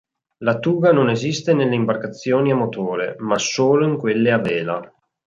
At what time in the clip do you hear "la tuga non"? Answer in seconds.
0.39-1.11